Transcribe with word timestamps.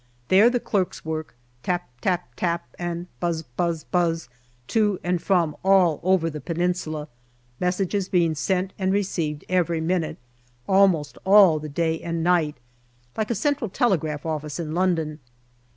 There 0.29 0.49
the 0.49 0.59
clerks 0.59 1.05
work, 1.05 1.35
tap 1.61 1.87
tap 2.01 2.33
tap 2.35 2.75
and 2.79 3.05
buz 3.19 3.43
buz 3.43 3.83
buz 3.83 4.29
to 4.69 4.99
and 5.03 5.21
from 5.21 5.55
all 5.63 5.99
over 6.01 6.27
the 6.27 6.41
Peninsula, 6.41 7.07
messages 7.59 8.09
being 8.09 8.33
sent 8.33 8.73
and 8.79 8.91
received 8.91 9.45
every 9.47 9.79
minute, 9.79 10.17
almost 10.67 11.19
all 11.23 11.59
the 11.59 11.69
day 11.69 12.01
and 12.01 12.23
night, 12.23 12.57
like 13.15 13.29
a 13.29 13.35
central 13.35 13.69
telegraph 13.69 14.25
office 14.25 14.59
in 14.59 14.73
London. 14.73 15.19